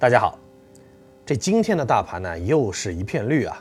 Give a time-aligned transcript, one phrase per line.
[0.00, 0.38] 大家好，
[1.26, 3.60] 这今天的大盘呢，又是一片绿啊。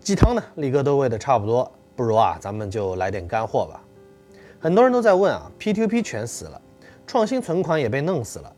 [0.00, 3.78] 鸡汤呢，力哥都喂的差不多，不如啊，咱们就来点干货吧。
[4.58, 6.58] 很多人都在问啊，P2P 全死了，
[7.06, 8.50] 创新存款也被弄死了，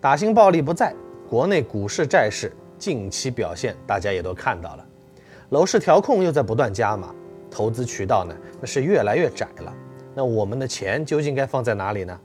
[0.00, 0.94] 打新暴利不在，
[1.28, 4.86] 国内股市债市近期表现大家也都看到了，
[5.50, 7.14] 楼市调控又在不断加码，
[7.50, 9.74] 投资渠道呢，那是越来越窄了。
[10.14, 12.18] 那我们的钱究竟该放在哪里呢？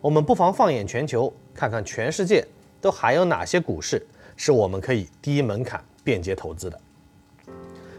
[0.00, 2.42] 我们不妨放眼全球，看看全世界
[2.82, 4.04] 都还有哪些股市
[4.36, 6.78] 是我们可以低门槛便捷投资的。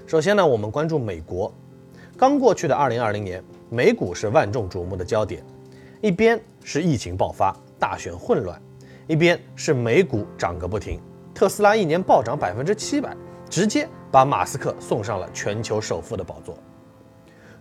[0.05, 1.51] 首先呢，我们关注美国。
[2.17, 5.41] 刚过去的2020年，美股是万众瞩目的焦点。
[6.01, 8.61] 一边是疫情爆发、大选混乱，
[9.07, 10.99] 一边是美股涨个不停。
[11.33, 13.15] 特斯拉一年暴涨百分之七百，
[13.49, 16.57] 直接把马斯克送上了全球首富的宝座。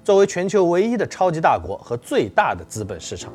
[0.02, 3.32] 作为全球唯一的超级大国和最大的资本市场。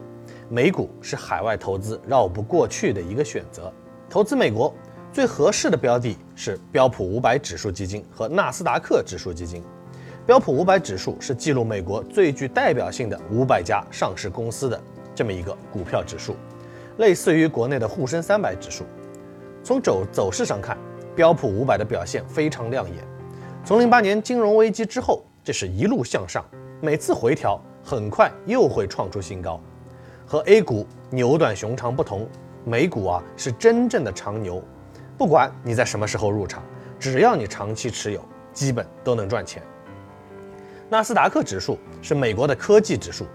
[0.50, 3.72] 美股是海外投资绕不过去的一个选择。
[4.10, 4.74] 投资美国
[5.12, 9.62] 最合适的标的是标普五百指数基金和纳斯达克指数基金。
[10.26, 14.82] 标普五百指数是记录美国最具代表性的五百家上市公司的
[15.16, 16.36] 这么一个股票指数，
[16.98, 18.86] 类似于国内的沪深三百指数。
[19.64, 20.78] 从走走势上看，
[21.16, 23.04] 标普五百的表现非常亮眼。
[23.66, 26.44] 从零八年金融危机之后，这是一路向上，
[26.82, 29.60] 每次回调很快又会创出新高。
[30.28, 32.28] 和 A 股牛短熊长不同，
[32.66, 34.62] 美股啊是真正的长牛。
[35.18, 36.62] 不管你在什么时候入场，
[37.00, 39.64] 只要你长期持有，基本都能赚钱。
[40.90, 43.26] 纳斯达克指数是美国的科技指数，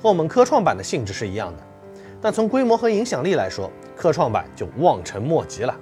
[0.00, 1.62] 和我们科创板的性质是一样的。
[2.22, 5.74] 但从规模和影响力来说，科创板就望尘莫及了。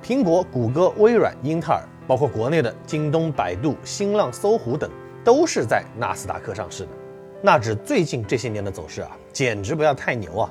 [0.00, 4.88] 苹果、谷歌、微软、英特尔，包括国内的京东、百度、新浪、搜狐等，
[5.24, 6.90] 都是在纳斯达克上市的。
[7.40, 10.50] 纳指最近这些年的走势啊，简直不要太牛啊！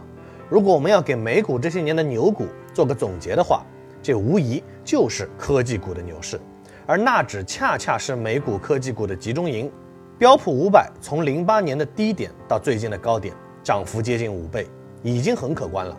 [0.49, 3.65] 如果我们要给美股这些年的牛股做个总结的话，
[4.01, 6.39] 这无疑就是科技股的牛市，
[6.85, 9.69] 而纳指恰恰是美股科技股的集中营。
[10.17, 14.65] 标普五百从零八年的低点到最近的高点，涨幅接近五倍，
[15.03, 15.95] 已经很可观了。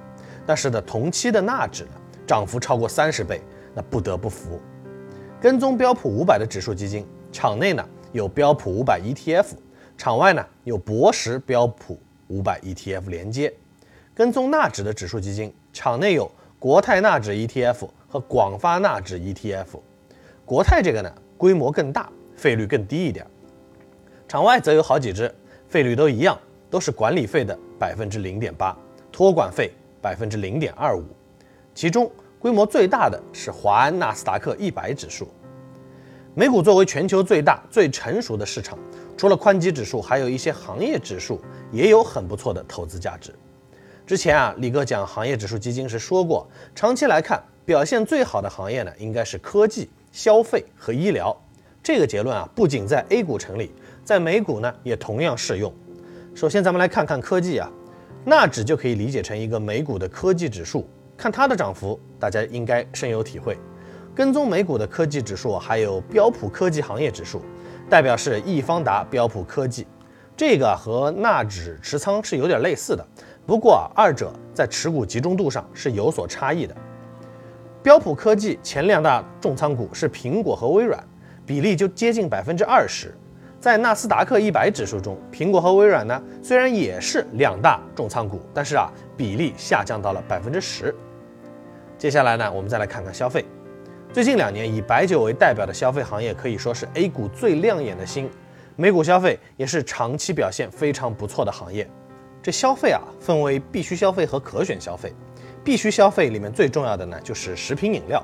[0.46, 1.90] 但是呢，同期的纳指呢，
[2.26, 3.42] 涨幅超过三十倍，
[3.74, 4.58] 那不得不服。
[5.38, 9.48] 跟踪标普五百的指数基金，场内呢有标普五百 ETF。
[9.98, 11.98] 场外呢有博时标普
[12.28, 13.52] 五百 ETF 连接，
[14.14, 19.66] 跟踪纳指的指数基金，场内有国泰纳指 ETF 和广发纳指 ETF。
[20.44, 23.26] 国泰这个呢规模更大，费率更低一点。
[24.28, 25.34] 场外则有好几只，
[25.68, 26.38] 费率都一样，
[26.70, 28.76] 都是管理费的百分之零点八，
[29.10, 31.02] 托管费百分之零点二五。
[31.74, 35.26] 其中规模最大的是华安纳斯达克一百指数。
[36.36, 38.78] 美股作为全球最大、最成熟的市场。
[39.18, 41.40] 除了宽基指数，还有一些行业指数
[41.72, 43.34] 也有很不错的投资价值。
[44.06, 51.36] 之前啊，李哥讲行业指数基金时说过，长期来看表现最好的行业呢，应该是科技、消费和医疗。
[51.82, 53.72] 这个结论啊，不仅在 A 股成立，
[54.04, 55.74] 在美股呢也同样适用。
[56.32, 57.68] 首先，咱们来看看科技啊，
[58.24, 63.58] 纳指就可以理解成一个美股的科技指数，看它的涨幅，大家应该深有体会。
[64.14, 67.42] 跟踪美股的科技指数，还有标普科技行业指数。
[67.88, 69.86] 代表是易方达标普科技，
[70.36, 73.06] 这个和纳指持仓是有点类似的，
[73.46, 76.76] 不过二者在持股集中度上是有所差异的。
[77.82, 81.02] 标普科技前两大重仓股是苹果和微软，
[81.46, 83.14] 比例就接近百分之二十。
[83.58, 90.94] 在纳斯达克一百指数中，苹果和微软呢虽然也是两大重仓股，但是啊比例下降到了百分之十。
[91.96, 93.44] 接下来呢，我们再来看看消费。
[94.10, 98.28] 最近两年，以白酒为代表的消费行业可以说是 A 股最亮眼的星，
[98.74, 101.88] 美股消费也是长期表现非常不错的行业。
[102.42, 105.12] 这消费啊，分为必需消费和可选消费。
[105.62, 108.18] 必须消费里面最重要的呢，就是食品饮料；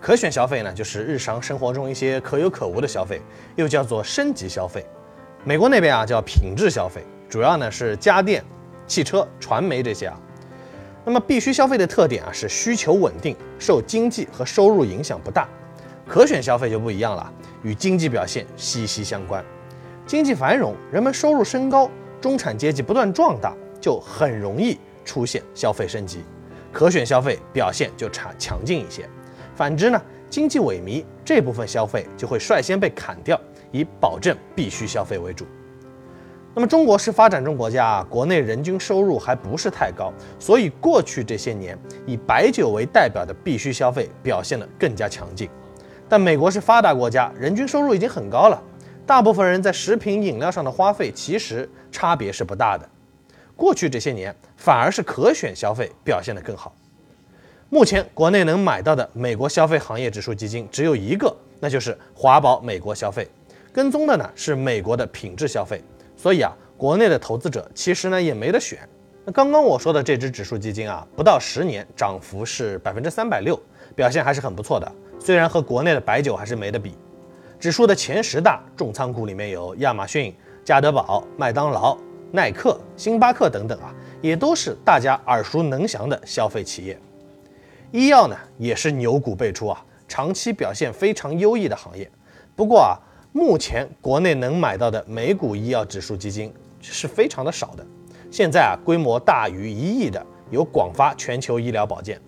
[0.00, 3.22] 可选消费呢，就是日常生活中一些可有可无的消费，
[3.54, 4.84] 又叫做升级消费。
[5.44, 8.44] 美国那边啊叫品质消费，主要呢是家电、
[8.88, 10.20] 汽车、传媒这些啊。
[11.04, 15.48] 那么必须消费的特点啊是需求稳定，受经济和收入影响不大。
[16.06, 19.44] 可选消费就不一样了，与经济表现息息相关。
[20.06, 21.90] 经济繁荣，人们收入升高，
[22.20, 26.22] 中产阶级不断壮大，就很容易出现消费升级，
[26.72, 29.08] 可选消费表现就差强劲一些。
[29.54, 30.00] 反之呢，
[30.30, 33.38] 经济萎靡，这部分消费就会率先被砍掉，
[33.70, 35.46] 以保证必须消费为主。
[36.58, 45.48] 那么中国是发展中国家啊，国内人均收入还不是太高，所以过去这些年以白酒为代表的必须消费表现得更加强劲。
[46.08, 48.60] 但美国是发达国家，人均收入已经很高了，
[49.06, 52.84] 大部分人在食品饮料上的花费其实差别是不大的。
[53.54, 56.74] 过去这些年反而是可选消费表现得更好。
[57.68, 63.28] 目前国内能买到的美国消费行业指数基金只有一个，那就是华宝美国消费，
[63.72, 65.80] 跟踪的呢是美国的品质消费。
[66.18, 68.76] 所以啊，国内的投资者其实呢也没得选。
[69.24, 73.56] 那刚刚我说的这只指数基金啊，不到十年涨幅是百分之三百六，
[73.94, 74.92] 表现还是很不错的。
[75.20, 76.96] 虽然和国内的白酒还是没得比。
[77.60, 80.34] 指数的前十大重仓股里面有亚马逊、
[80.64, 81.96] 加德堡、麦当劳、
[82.32, 86.98] 耐克、星巴克等等啊，也都是大家耳熟能详的消费企业。
[87.92, 92.10] 医药呢也是牛股辈出啊，长期表现非常优异的行业。
[92.56, 92.98] 不过啊，
[93.38, 97.86] 目前国内能买到的美股医药指数基金是非常的少的。
[98.32, 102.20] 现在啊，规模大于一亿的有广发全球医疗保健，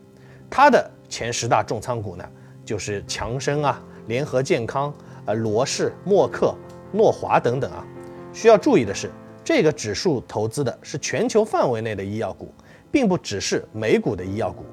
[0.48, 2.24] 它的前十大重仓股呢
[2.64, 4.94] 就是强生啊、联合健康、
[5.26, 6.54] 呃罗氏、默克、
[6.92, 7.84] 诺华等等啊。
[8.32, 9.10] 需要注意的是，
[9.42, 12.54] 这个指数投资的是全球范围内的医药股，
[12.92, 14.64] 并不只是美股的医药股。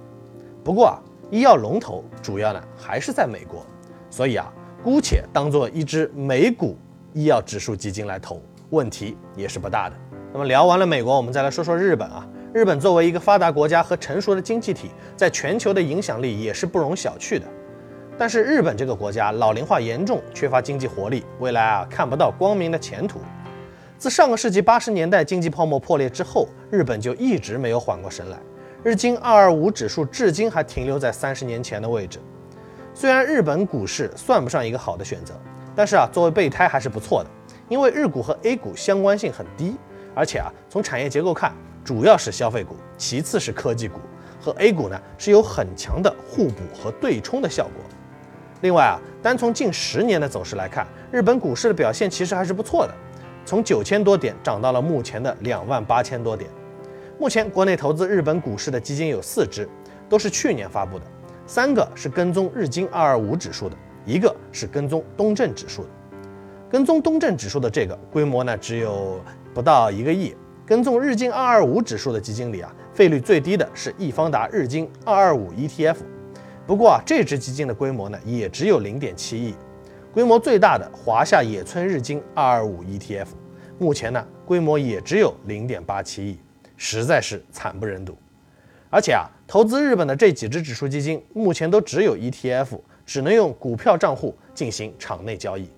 [0.64, 1.02] 不过啊，
[1.32, 3.66] 医药龙头主要呢还是在美国，
[4.12, 4.54] 所以啊，
[4.84, 6.78] 姑且当做一只美股
[7.14, 9.96] 医药指数基金来投，问题也是不大的。
[10.32, 12.28] 那么聊完了美国，我们再来说说日本啊。
[12.54, 17.46] 日本作为一个发达国家和成熟的经济体，在全球的影响力也是不容小觑的。
[18.18, 23.20] 但是日本这个国家老龄化严重，缺乏经济活力，未来啊看不到光明的前途。
[23.98, 28.38] 自上个世纪八十年代经济泡沫破裂之后，日本就一直没有缓过神来。
[28.84, 32.20] 日经二二五指数至今还停留在三十年前的位置。
[33.00, 35.36] 虽然日本股市算不上一个好的选择，
[35.76, 37.30] 但是啊，作为备胎还是不错的。
[37.70, 39.76] 因为日股和 A 股相关性很低，
[40.16, 41.54] 而且啊，从产业结构看，
[41.86, 44.00] 主要是消费股，其次是科技股，
[44.42, 47.86] 和 A 股呢是有很强的互补和对冲的效果。
[48.62, 52.94] 另外啊，单从近十年的走势来看，日本股市的表现其实还是不错的，
[53.46, 56.50] 从九千多点涨到了目前的两万八千多点。
[57.20, 59.70] 目前国内投资日本股市的基金有四只，
[60.10, 61.06] 都是去年发布的，
[61.48, 65.90] 三个是跟踪日经二二五指数的，一个是跟踪东证指数的。
[66.70, 69.22] 跟踪东证指数的这个规模呢，只有
[69.54, 70.36] 不到一个亿。
[70.66, 75.96] 跟踪日经二二五指数的基金里啊，费率最低的是易方达日经二二五 ETF，
[76.66, 79.56] 不过啊，这只基金的规模呢，也只有零点七亿。
[80.12, 83.28] 规模最大的华夏野村日经二二五 ETF，
[83.80, 86.38] 目前呢，规模也只有零点八七亿。
[86.76, 88.18] 实在是惨不忍睹，
[88.90, 95.70] 而且啊，投资日本的这几只指数基金目前都只有 ETF，只能用股票账户进行场内交易。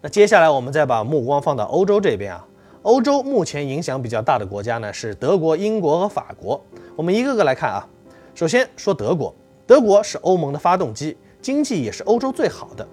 [0.00, 2.46] 那接下来我们再把目光放到欧洲这边啊，
[2.82, 6.60] 欧洲目前影响比较大的国家呢是德国、英国和法国。
[6.96, 7.86] 我们一个个来看啊，
[8.34, 9.34] 首先说德国，
[9.66, 12.86] 德国是欧盟的发动机，经济也是欧洲最好的。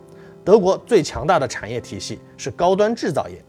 [0.43, 3.43] 德国最强大的产业体系是高端制造业，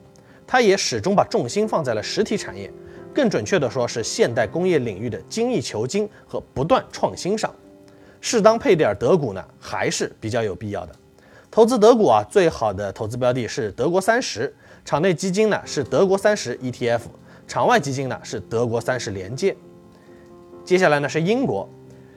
[0.47, 2.73] 它也始终把重心放在了实体产业。
[3.17, 7.51] 更准确的说，是现代工业领域的精益求精和不断创新上，
[8.21, 10.95] 适当配点德股呢，还是比较有必要的。
[11.51, 14.55] 投资德股啊，最好的投资标的是德国三十，
[14.85, 17.01] 场内基金呢是德国三十 ETF，
[17.49, 19.57] 场外基金呢是德国三十连接。
[20.63, 21.67] 接下来呢是英国，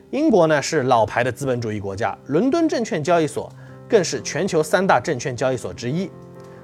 [0.10, 3.50] 英国呢是老牌的资本主义国家，伦敦证券交易所
[3.88, 6.12] 更是全球三大证券交易所之一。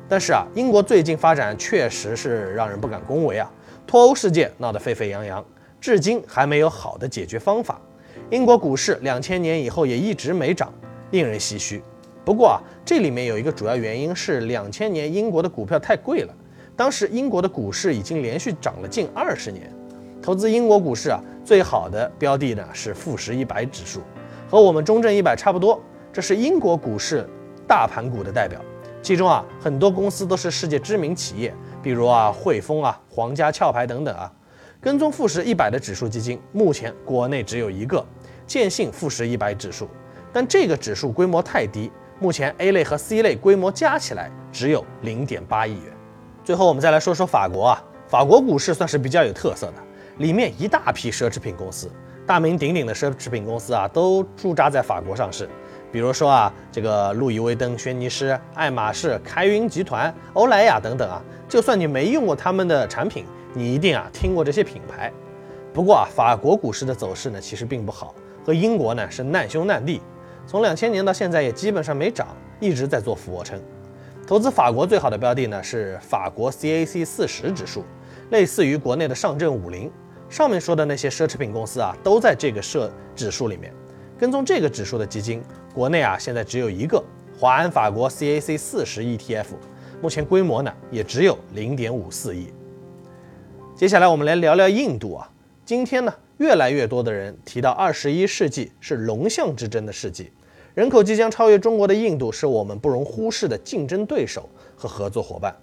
[0.10, 3.50] 但是啊，英国最近发展确实是让人不敢恭维啊。
[3.88, 5.44] 脱欧事件闹得沸沸扬扬，
[5.80, 7.80] 至今还没有好的解决方法。
[8.32, 10.74] 英国股市两千年以后也一直没涨，
[11.12, 11.84] 令人唏嘘。
[12.24, 16.34] 不过啊，这里面有一个主要原因是两千年英国的股票太贵了，
[16.76, 19.72] 当时英国的股市已经连续涨了近二十年。
[20.24, 24.02] 投资英国股市啊，最好的标的呢是富时一百指数，
[24.50, 25.80] 和我们中证一百差不多，
[26.12, 27.30] 这是英国股市
[27.68, 28.60] 大盘股的代表。
[29.04, 31.54] 其中啊，很多公司都是世界知名企业。
[31.86, 34.32] 比如啊，汇丰啊，皇家壳牌等等啊，
[34.82, 38.04] 跟踪富时一百的指数基金，目前国内只有一个
[38.48, 39.88] 建信富时一百指数，
[40.34, 45.94] 但这个指数规模太低，目前 A 类和 C 类规模加起来只有零点八亿元。
[46.44, 49.74] 最后我们再来说说法国啊，法国股市算是比较有特色的，
[50.18, 51.88] 里面一大批奢侈品公司，
[52.26, 55.48] 大名鼎鼎的奢侈品公司啊，都驻扎在法国上市。
[55.96, 63.24] 比如说啊，这个路易威登、轩尼诗、爱马仕、开云集团、欧莱雅等等啊，就算你没用过他们的产品，
[63.54, 65.10] 你一定啊听过这些品牌。
[65.74, 68.14] 不过啊，法国股市的走势呢，其实并不好，
[68.46, 70.02] 和英国呢是难兄难弟。
[70.46, 72.28] 从两千年到现在也基本上没涨，
[72.60, 73.58] 一直在做俯卧撑。
[74.28, 77.86] 投资法国最好的标的呢是法国 CAC 四十指数，
[78.32, 79.90] 类似于国内的上证五零。
[80.28, 83.74] 上面说的那些奢侈品公司啊，都在这个设指数里面。
[84.18, 85.44] 跟踪这个指数的基金，
[85.76, 87.04] 国内啊现在只有一个
[87.38, 89.48] 华安法国 CAC 四十 ETF，
[90.02, 92.48] 目前规模呢也只有零点五四亿。
[93.76, 95.30] 接下来我们来聊聊印度啊，
[95.66, 100.32] 今天呢越来越多的人提到二十一世纪是龙象之争的世纪，
[100.76, 105.54] 人口即将超越中国的印度是我们不容忽视的竞争对手和合作伙伴。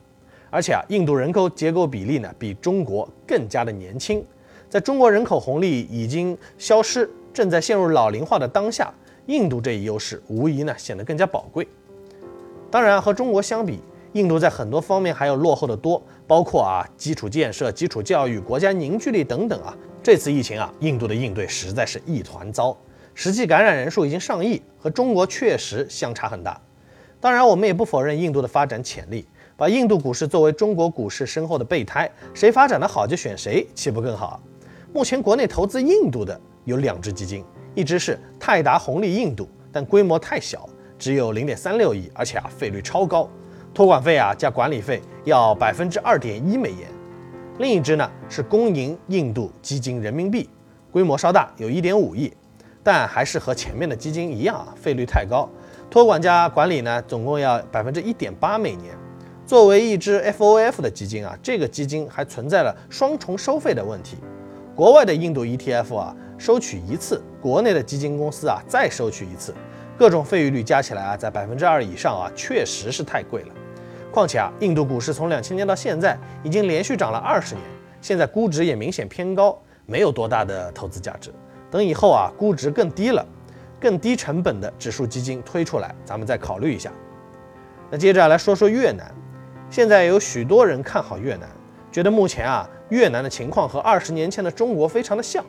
[0.50, 4.23] 而且啊，印度人口结构比例呢比中国更加的年轻，
[4.69, 8.92] 在中国人口红利已经消失、正在陷入老龄化的当下，
[9.26, 11.67] 印度这一优势无疑呢显得更加宝贵。
[12.71, 13.81] 当然，和中国相比，
[14.12, 19.76] 印度在很多方面还要落后的多，包括啊基础建设、基础教育、国家凝聚力等等啊。
[20.02, 22.76] 这次疫情啊，印度的应对实在是一团糟，
[23.14, 26.61] 实际感染人数已经上亿，和中国确实相差很大。
[27.21, 34.43] 当然，我们也不否认印度的发展潜力，把印度股市作为中国股市身后的备胎，谁发展的好就选谁，岂不更好？
[34.93, 43.29] 目前国内投资印度的有两只基金，一只是泰达红利印度，但规模太小，只有零点三六亿，而且啊费率超高。
[43.75, 46.88] 托管费啊加管理费要百分之二点一美元，
[47.59, 50.50] 另一支呢是公营印度基金人民币，
[50.91, 52.31] 规模稍大，有一点五亿，
[52.83, 55.49] 但还是和前面的基金一样啊，费率太高，
[55.88, 58.95] 托管加管理呢总共要百分之一点八每年。
[59.47, 64.19] 作为一支 FOF 的基金啊，这个基金还存在了双重收费的问题，
[64.75, 69.54] 国外的印度 ETF 啊收取一次，国内的基金公司啊再收取一次，
[69.96, 73.54] 各种费率加起来啊在百分之二以上啊，确实是太贵了。
[74.11, 77.64] 况且啊，印度股市从两千年到现在已经连续涨了二十年，
[78.00, 79.56] 现在估值也明显偏高，
[79.87, 81.30] 没有多大的投资价值。
[81.70, 83.25] 等以后啊，估值更低了，
[83.80, 86.90] 更低成本的指数基金推出来，咱们再考虑一下。
[87.88, 89.08] 那接着来说说越南，
[89.70, 91.49] 现在有许多人看好越南，
[91.92, 95.44] 觉得目前啊，越南的情况和二十年前的中国非常的像。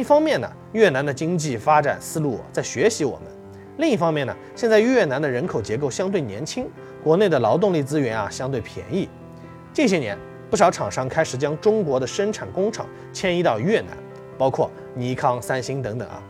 [0.00, 3.28] 一方面呢，越南的经济发展思路在学习我们；
[3.76, 6.66] 另一方面呢，现在越南的人口结构相对年轻。
[7.04, 9.08] 国内的劳动力资源啊相对便宜，
[9.72, 10.18] 近些年
[10.50, 13.88] 不少厂商开始将中国的生产工厂迁移到越南，
[14.36, 16.22] 包括尼康、三星等等啊。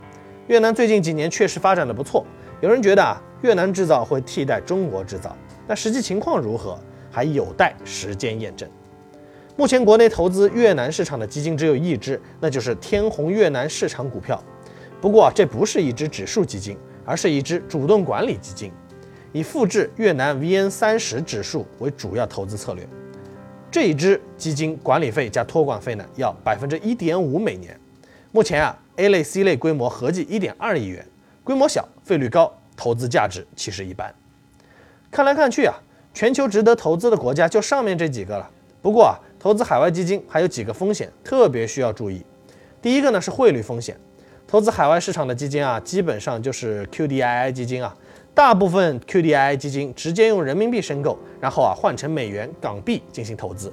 [0.49, 2.25] 越南最近几年确实发展的不错，
[2.61, 5.37] 有人觉得啊越南制造会替代中国制造，
[5.67, 6.79] 但实际情况如何
[7.11, 8.69] 还有待时间验证。
[9.61, 14.43] 目前国内投资越南市场的基金只有一只，那就是天弘越南市场股票。
[15.03, 18.73] 不过这不是一只指数基金，而是一只主动管理基金。
[19.33, 22.89] 以复制越南 VN 三十指数为主要投资策略，
[23.71, 27.79] 这一支基金管理费加托管费呢，要百分之一点五每年。
[28.33, 31.07] 目前啊，A 类、C 类规模合计一点二亿元，
[31.45, 34.11] 规模小，费率高，投资价值其实一般。
[35.11, 35.75] 看来看去啊，
[36.15, 38.51] 全球值得投资的国家就上面这几个了。
[38.83, 42.23] 不过啊，投资海外基金还有几个风险，特别需要注意。
[42.83, 43.99] 第一个呢是汇率风险，
[44.47, 47.97] 投资海外市场的基金啊，基本上就是 QDII 基金啊。
[48.35, 53.73] 大部分 QDII 基金直接用人民币申购，然后啊换成美元、港币进行投资。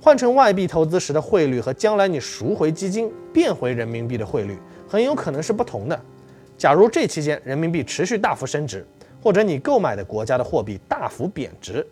[0.00, 4.56] 换成外币投资时的汇率和将来你赎回基金变回人民币的汇率
[4.88, 6.00] 很有可能是不同的。
[6.56, 8.86] 假如这期间人民币持续大幅升值，
[9.22, 11.86] 或者你购买的国家的货币大幅贬值，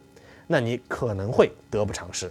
[0.47, 2.31] 那你可能会得不偿失。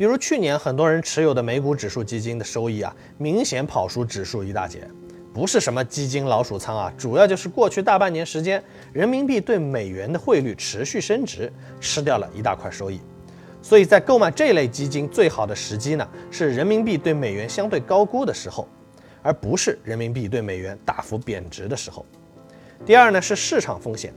[0.00, 4.88] 比如去年很多人持有的美股指数基金的收益啊，明显跑输指数一大截。
[5.34, 8.64] 不是什么基金老鼠仓啊，主要就是过去大半年时间，
[8.94, 11.52] 人民币对美元的汇率持续升值，
[11.82, 12.98] 吃掉了一大块收益。
[13.60, 18.66] 所以在购买这类基金最好的时机呢，是人民币对美元相对高估的时候，
[19.20, 22.06] 而不是人民币对美元大幅贬值的时候。
[22.86, 24.14] 第二呢是市场风险，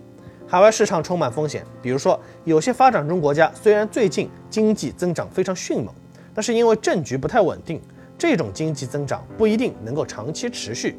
[0.53, 5.91] 海外市场充满风险，比如说有些发展中国家虽然最近经济增长非常迅猛，
[6.31, 7.81] 但是因为政局不太稳定。
[8.19, 10.95] 这种经济增长不一定能够长期持续。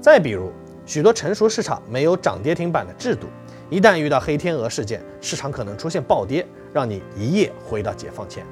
[0.00, 0.50] 再比如，
[0.84, 3.28] 许多成熟市场没有涨跌停板的制度，
[3.70, 8.44] 一旦遇到黑天鹅事件，市场可能出现暴跌，让你一夜回到解放前。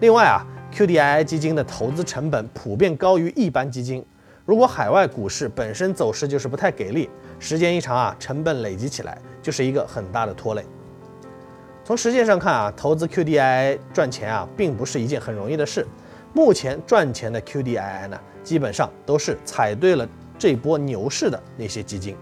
[0.00, 0.44] 另外啊
[0.74, 4.04] ，QDII 基金的投资成本普遍高于一般基金。
[4.50, 10.64] 如果海外股市本身走势就是不太给力，时间一长啊，成本累积起来就是一个很大的拖累。
[11.84, 15.86] 从实践上看啊，投资 QDII 赚钱啊，并不是一件很容易的事。
[16.32, 20.04] 目前赚钱的 QDII 呢，基本上都是踩对了
[20.36, 22.16] 这波牛市的那些基金，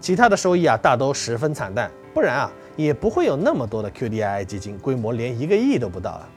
[0.00, 6.28] 其他的收益啊大都十分惨淡，不然啊也不会有那么多的 QDII 基金，规模连一个亿都不到了。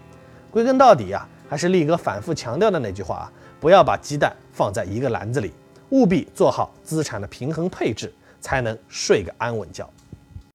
[0.50, 5.52] 归根到底啊，还是力哥反复强调的那句话啊，不要把鸡蛋放在一个篮子里，
[5.90, 9.90] 务必做好资产的平衡配置，才能睡个安稳觉。